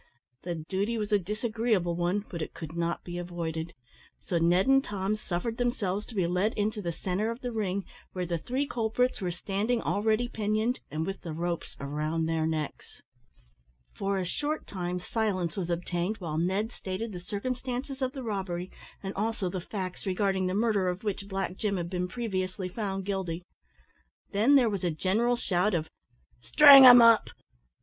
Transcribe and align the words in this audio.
The 0.41 0.55
duty 0.55 0.97
was 0.97 1.11
a 1.11 1.19
disagreeable 1.19 1.95
one, 1.95 2.25
but 2.27 2.41
it 2.41 2.55
could 2.55 2.75
not 2.75 3.03
be 3.03 3.19
avoided, 3.19 3.75
so 4.19 4.39
Ned 4.39 4.65
and 4.65 4.83
Tom 4.83 5.15
suffered 5.15 5.57
themselves 5.57 6.07
to 6.07 6.15
be 6.15 6.25
led 6.25 6.53
into 6.55 6.81
the 6.81 6.91
centre 6.91 7.29
of 7.29 7.41
the 7.41 7.51
ring 7.51 7.85
where 8.11 8.25
the 8.25 8.39
three 8.39 8.65
culprits 8.65 9.21
were 9.21 9.29
standing 9.29 9.79
already 9.79 10.27
pinioned, 10.27 10.79
and 10.89 11.05
with 11.05 11.21
the 11.21 11.33
ropes 11.33 11.77
round 11.79 12.27
their 12.27 12.47
necks. 12.47 13.03
For 13.93 14.17
a 14.17 14.25
short 14.25 14.65
time 14.65 14.97
silence 14.99 15.55
was 15.55 15.69
obtained 15.69 16.17
while 16.17 16.39
Ned 16.39 16.71
stated 16.71 17.11
the 17.11 17.19
circumstances 17.19 18.01
of 18.01 18.13
the 18.13 18.23
robbery, 18.23 18.71
and 19.03 19.13
also 19.13 19.51
the 19.51 19.61
facts 19.61 20.07
regarding 20.07 20.47
the 20.47 20.55
murder 20.55 20.87
of 20.89 21.03
which 21.03 21.27
Black 21.27 21.57
Jim 21.57 21.77
had 21.77 21.91
been 21.91 22.07
previously 22.07 22.69
found 22.69 23.05
guilty. 23.05 23.43
Then 24.31 24.55
there 24.55 24.67
was 24.67 24.83
a 24.83 24.89
general 24.89 25.35
shout 25.35 25.75
of 25.75 25.87
"String 26.41 26.87
'em 26.87 27.03
up!" 27.03 27.29